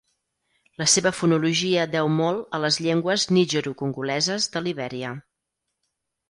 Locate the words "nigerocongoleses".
3.37-4.49